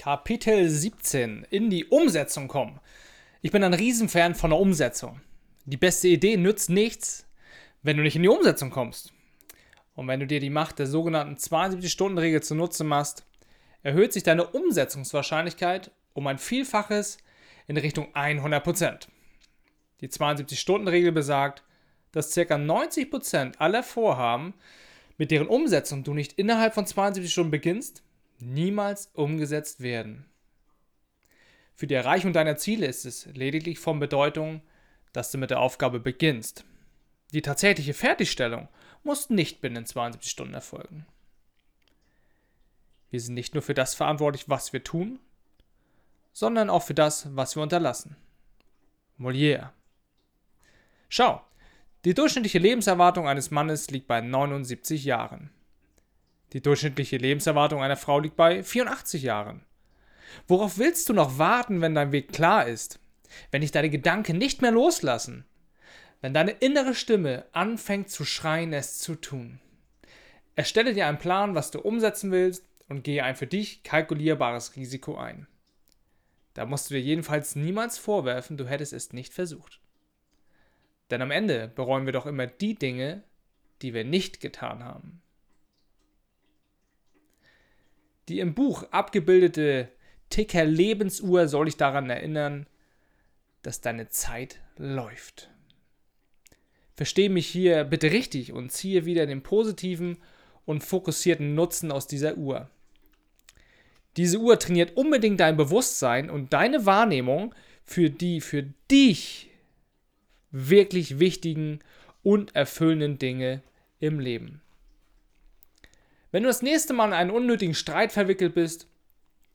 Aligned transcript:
Kapitel 0.00 0.66
17 0.66 1.46
in 1.50 1.68
die 1.68 1.84
Umsetzung 1.84 2.48
kommen. 2.48 2.80
Ich 3.42 3.50
bin 3.50 3.62
ein 3.62 3.74
Riesenfan 3.74 4.34
von 4.34 4.48
der 4.48 4.58
Umsetzung. 4.58 5.20
Die 5.66 5.76
beste 5.76 6.08
Idee 6.08 6.38
nützt 6.38 6.70
nichts, 6.70 7.26
wenn 7.82 7.98
du 7.98 8.02
nicht 8.02 8.16
in 8.16 8.22
die 8.22 8.30
Umsetzung 8.30 8.70
kommst. 8.70 9.12
Und 9.94 10.08
wenn 10.08 10.18
du 10.18 10.26
dir 10.26 10.40
die 10.40 10.48
Macht 10.48 10.78
der 10.78 10.86
sogenannten 10.86 11.34
72-Stunden-Regel 11.34 12.42
zunutze 12.42 12.82
machst, 12.82 13.26
erhöht 13.82 14.14
sich 14.14 14.22
deine 14.22 14.46
Umsetzungswahrscheinlichkeit 14.46 15.90
um 16.14 16.26
ein 16.28 16.38
Vielfaches 16.38 17.18
in 17.66 17.76
Richtung 17.76 18.06
100%. 18.14 19.06
Die 20.00 20.08
72-Stunden-Regel 20.08 21.12
besagt, 21.12 21.62
dass 22.12 22.34
ca. 22.34 22.40
90% 22.40 23.58
aller 23.58 23.82
Vorhaben, 23.82 24.54
mit 25.18 25.30
deren 25.30 25.48
Umsetzung 25.48 26.04
du 26.04 26.14
nicht 26.14 26.32
innerhalb 26.38 26.72
von 26.72 26.86
72 26.86 27.30
Stunden 27.30 27.50
beginnst, 27.50 28.02
niemals 28.40 29.10
umgesetzt 29.14 29.80
werden. 29.80 30.26
Für 31.74 31.86
die 31.86 31.94
Erreichung 31.94 32.32
deiner 32.32 32.56
Ziele 32.56 32.86
ist 32.86 33.06
es 33.06 33.26
lediglich 33.26 33.78
von 33.78 34.00
Bedeutung, 34.00 34.62
dass 35.12 35.30
du 35.30 35.38
mit 35.38 35.50
der 35.50 35.60
Aufgabe 35.60 36.00
beginnst. 36.00 36.64
Die 37.32 37.42
tatsächliche 37.42 37.94
Fertigstellung 37.94 38.68
muss 39.02 39.30
nicht 39.30 39.60
binnen 39.60 39.86
72 39.86 40.30
Stunden 40.30 40.54
erfolgen. 40.54 41.06
Wir 43.10 43.20
sind 43.20 43.34
nicht 43.34 43.54
nur 43.54 43.62
für 43.62 43.74
das 43.74 43.94
verantwortlich, 43.94 44.48
was 44.48 44.72
wir 44.72 44.84
tun, 44.84 45.18
sondern 46.32 46.70
auch 46.70 46.82
für 46.82 46.94
das, 46.94 47.34
was 47.34 47.56
wir 47.56 47.62
unterlassen. 47.62 48.16
Molière. 49.18 49.70
Schau, 51.08 51.42
die 52.04 52.14
durchschnittliche 52.14 52.58
Lebenserwartung 52.58 53.28
eines 53.28 53.50
Mannes 53.50 53.90
liegt 53.90 54.06
bei 54.06 54.20
79 54.20 55.04
Jahren. 55.04 55.50
Die 56.52 56.62
durchschnittliche 56.62 57.16
Lebenserwartung 57.16 57.82
einer 57.82 57.96
Frau 57.96 58.18
liegt 58.18 58.36
bei 58.36 58.62
84 58.62 59.22
Jahren. 59.22 59.64
Worauf 60.48 60.78
willst 60.78 61.08
du 61.08 61.12
noch 61.12 61.38
warten, 61.38 61.80
wenn 61.80 61.94
dein 61.94 62.12
Weg 62.12 62.32
klar 62.32 62.66
ist? 62.66 62.98
Wenn 63.50 63.60
dich 63.60 63.70
deine 63.70 63.90
Gedanken 63.90 64.38
nicht 64.38 64.62
mehr 64.62 64.72
loslassen? 64.72 65.44
Wenn 66.20 66.34
deine 66.34 66.50
innere 66.50 66.94
Stimme 66.94 67.46
anfängt 67.52 68.10
zu 68.10 68.24
schreien, 68.24 68.72
es 68.72 68.98
zu 68.98 69.14
tun? 69.14 69.60
Erstelle 70.56 70.92
dir 70.92 71.06
einen 71.06 71.18
Plan, 71.18 71.54
was 71.54 71.70
du 71.70 71.80
umsetzen 71.80 72.30
willst 72.32 72.64
und 72.88 73.04
gehe 73.04 73.24
ein 73.24 73.36
für 73.36 73.46
dich 73.46 73.82
kalkulierbares 73.82 74.76
Risiko 74.76 75.16
ein. 75.16 75.46
Da 76.54 76.66
musst 76.66 76.90
du 76.90 76.94
dir 76.94 77.00
jedenfalls 77.00 77.54
niemals 77.54 77.96
vorwerfen, 77.96 78.56
du 78.56 78.66
hättest 78.66 78.92
es 78.92 79.12
nicht 79.12 79.32
versucht. 79.32 79.80
Denn 81.10 81.22
am 81.22 81.30
Ende 81.30 81.68
bereuen 81.68 82.06
wir 82.06 82.12
doch 82.12 82.26
immer 82.26 82.46
die 82.46 82.74
Dinge, 82.74 83.22
die 83.82 83.94
wir 83.94 84.04
nicht 84.04 84.40
getan 84.40 84.84
haben. 84.84 85.22
Die 88.30 88.38
im 88.38 88.54
Buch 88.54 88.84
abgebildete 88.92 89.88
Ticker 90.28 90.64
Lebensuhr 90.64 91.48
soll 91.48 91.64
dich 91.64 91.76
daran 91.76 92.08
erinnern, 92.08 92.68
dass 93.62 93.80
deine 93.80 94.08
Zeit 94.08 94.60
läuft. 94.76 95.50
Verstehe 96.94 97.28
mich 97.28 97.48
hier 97.48 97.82
bitte 97.82 98.12
richtig 98.12 98.52
und 98.52 98.70
ziehe 98.70 99.04
wieder 99.04 99.26
den 99.26 99.42
positiven 99.42 100.18
und 100.64 100.84
fokussierten 100.84 101.56
Nutzen 101.56 101.90
aus 101.90 102.06
dieser 102.06 102.36
Uhr. 102.36 102.70
Diese 104.16 104.38
Uhr 104.38 104.60
trainiert 104.60 104.96
unbedingt 104.96 105.40
dein 105.40 105.56
Bewusstsein 105.56 106.30
und 106.30 106.52
deine 106.52 106.86
Wahrnehmung 106.86 107.52
für 107.82 108.10
die 108.10 108.40
für 108.40 108.62
dich 108.92 109.50
wirklich 110.52 111.18
wichtigen 111.18 111.80
und 112.22 112.54
erfüllenden 112.54 113.18
Dinge 113.18 113.64
im 113.98 114.20
Leben. 114.20 114.62
Wenn 116.30 116.42
du 116.44 116.48
das 116.48 116.62
nächste 116.62 116.92
Mal 116.92 117.08
in 117.08 117.12
einen 117.12 117.30
unnötigen 117.30 117.74
Streit 117.74 118.12
verwickelt 118.12 118.54
bist 118.54 118.86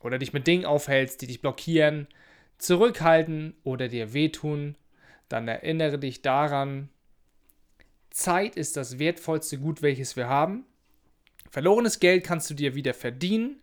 oder 0.00 0.18
dich 0.18 0.32
mit 0.32 0.46
Dingen 0.46 0.66
aufhältst, 0.66 1.22
die 1.22 1.26
dich 1.26 1.40
blockieren, 1.40 2.06
zurückhalten 2.58 3.54
oder 3.64 3.88
dir 3.88 4.12
wehtun, 4.12 4.76
dann 5.28 5.48
erinnere 5.48 5.98
dich 5.98 6.22
daran, 6.22 6.88
Zeit 8.10 8.56
ist 8.56 8.76
das 8.76 8.98
wertvollste 8.98 9.58
Gut, 9.58 9.82
welches 9.82 10.16
wir 10.16 10.28
haben. 10.28 10.66
Verlorenes 11.50 12.00
Geld 12.00 12.24
kannst 12.24 12.50
du 12.50 12.54
dir 12.54 12.74
wieder 12.74 12.94
verdienen. 12.94 13.60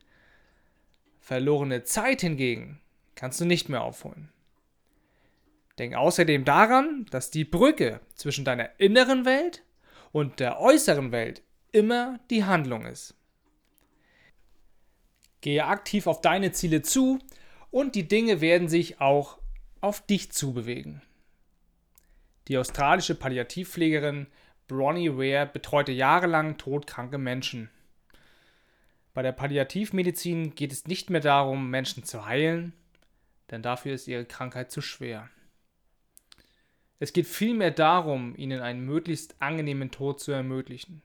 Verlorene 1.19 1.83
Zeit 1.83 2.21
hingegen 2.21 2.79
kannst 3.15 3.41
du 3.41 3.45
nicht 3.45 3.69
mehr 3.69 3.83
aufholen. 3.83 4.29
Denk 5.77 5.95
außerdem 5.95 6.45
daran, 6.45 7.05
dass 7.11 7.31
die 7.31 7.43
Brücke 7.43 7.99
zwischen 8.13 8.45
deiner 8.45 8.69
inneren 8.79 9.25
Welt 9.25 9.63
und 10.11 10.39
der 10.39 10.59
äußeren 10.59 11.11
Welt 11.11 11.41
immer 11.75 12.19
die 12.29 12.45
Handlung 12.45 12.85
ist. 12.85 13.15
Gehe 15.41 15.65
aktiv 15.65 16.07
auf 16.07 16.21
deine 16.21 16.53
Ziele 16.53 16.81
zu 16.81 17.19
und 17.69 17.95
die 17.95 18.07
Dinge 18.07 18.39
werden 18.39 18.69
sich 18.69 19.01
auch 19.01 19.37
auf 19.81 20.05
dich 20.07 20.31
zubewegen. 20.31 21.01
Die 22.47 22.57
australische 22.57 23.13
Palliativpflegerin 23.13 24.27
Bronnie 24.67 25.11
Ware 25.11 25.45
betreute 25.51 25.91
jahrelang 25.91 26.57
todkranke 26.57 27.17
Menschen. 27.17 27.69
Bei 29.13 29.21
der 29.21 29.33
Palliativmedizin 29.33 30.55
geht 30.55 30.71
es 30.71 30.87
nicht 30.87 31.09
mehr 31.09 31.21
darum, 31.21 31.69
Menschen 31.69 32.05
zu 32.05 32.25
heilen, 32.25 32.71
denn 33.51 33.61
dafür 33.61 33.93
ist 33.93 34.07
ihre 34.07 34.25
Krankheit 34.25 34.71
zu 34.71 34.81
schwer. 34.81 35.29
Es 36.99 37.11
geht 37.11 37.27
vielmehr 37.27 37.71
darum, 37.71 38.33
ihnen 38.37 38.61
einen 38.61 38.85
möglichst 38.85 39.35
angenehmen 39.41 39.91
Tod 39.91 40.21
zu 40.21 40.31
ermöglichen. 40.31 41.01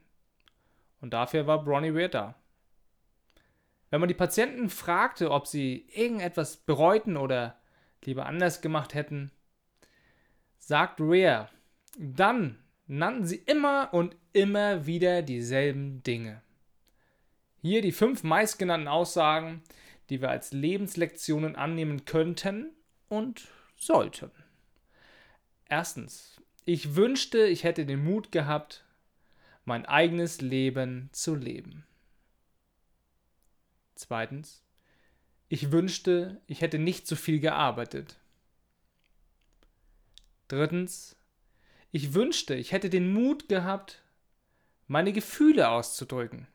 Und 1.01 1.13
dafür 1.13 1.47
war 1.47 1.63
Bronnie 1.63 1.93
Ware 1.93 2.09
da. 2.09 2.35
Wenn 3.89 3.99
man 3.99 4.07
die 4.07 4.15
Patienten 4.15 4.69
fragte, 4.69 5.31
ob 5.31 5.47
sie 5.47 5.87
irgendetwas 5.93 6.57
bereuten 6.57 7.17
oder 7.17 7.59
lieber 8.05 8.25
anders 8.25 8.61
gemacht 8.61 8.93
hätten, 8.93 9.31
sagt 10.59 10.99
Ware, 10.99 11.49
dann 11.97 12.57
nannten 12.87 13.25
sie 13.25 13.35
immer 13.35 13.89
und 13.93 14.15
immer 14.31 14.85
wieder 14.85 15.21
dieselben 15.21 16.03
Dinge. 16.03 16.41
Hier 17.61 17.81
die 17.81 17.91
fünf 17.91 18.23
meistgenannten 18.23 18.87
Aussagen, 18.87 19.61
die 20.09 20.21
wir 20.21 20.29
als 20.29 20.51
Lebenslektionen 20.51 21.55
annehmen 21.55 22.05
könnten 22.05 22.71
und 23.07 23.47
sollten. 23.75 24.31
Erstens, 25.67 26.41
ich 26.65 26.95
wünschte, 26.95 27.45
ich 27.45 27.63
hätte 27.63 27.85
den 27.85 28.03
Mut 28.03 28.31
gehabt, 28.31 28.85
mein 29.71 29.85
eigenes 29.85 30.41
Leben 30.41 31.07
zu 31.13 31.33
leben. 31.33 31.85
Zweitens, 33.95 34.65
ich 35.47 35.71
wünschte, 35.71 36.41
ich 36.45 36.59
hätte 36.59 36.77
nicht 36.77 37.07
so 37.07 37.15
viel 37.15 37.39
gearbeitet. 37.39 38.19
Drittens, 40.49 41.15
ich 41.93 42.13
wünschte, 42.13 42.53
ich 42.53 42.73
hätte 42.73 42.89
den 42.89 43.13
Mut 43.13 43.47
gehabt, 43.47 44.03
meine 44.87 45.13
Gefühle 45.13 45.69
auszudrücken. 45.69 46.47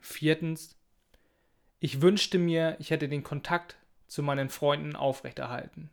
Viertens, 0.00 0.76
ich 1.78 2.02
wünschte 2.02 2.40
mir, 2.40 2.74
ich 2.80 2.90
hätte 2.90 3.08
den 3.08 3.22
Kontakt 3.22 3.76
zu 4.08 4.24
meinen 4.24 4.48
Freunden 4.48 4.96
aufrechterhalten. 4.96 5.90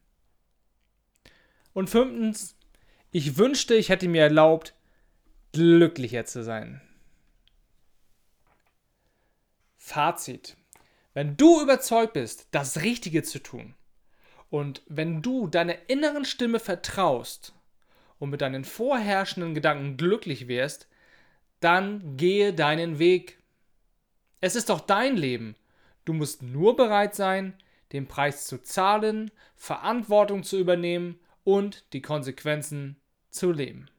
Und 1.72 1.88
fünftens, 1.88 2.58
ich 3.12 3.38
wünschte, 3.38 3.76
ich 3.76 3.90
hätte 3.90 4.08
mir 4.08 4.24
erlaubt, 4.24 4.74
glücklicher 5.52 6.26
zu 6.26 6.44
sein. 6.44 6.82
Fazit. 9.78 10.56
Wenn 11.14 11.36
du 11.36 11.62
überzeugt 11.62 12.14
bist, 12.14 12.48
das 12.52 12.84
Richtige 12.84 13.24
zu 13.24 13.40
tun 13.40 13.76
und 14.50 14.82
wenn 14.88 15.22
du 15.22 15.48
deiner 15.48 15.90
inneren 15.90 16.24
Stimme 16.24 16.60
vertraust 16.60 17.54
und 18.20 18.30
mit 18.30 18.42
deinen 18.42 18.64
vorherrschenden 18.64 19.54
Gedanken 19.54 19.98
glücklich 19.98 20.48
wärst, 20.48 20.88
dann 21.60 22.16
gehe 22.16 22.54
deinen 22.54 22.98
Weg. 22.98 23.40
Es 24.40 24.56
ist 24.56 24.70
doch 24.70 24.80
dein 24.80 25.18
Leben. 25.18 25.56
Du 26.06 26.14
musst 26.14 26.42
nur 26.42 26.78
bereit 26.78 27.14
sein, 27.14 27.54
den 27.92 28.08
Preis 28.08 28.48
zu 28.48 28.64
zahlen, 28.64 29.32
Verantwortung 29.56 30.44
zu 30.44 30.58
übernehmen 30.58 31.20
und 31.44 31.84
die 31.92 32.02
Konsequenzen 32.02 33.01
zu 33.32 33.52
leben. 33.52 33.90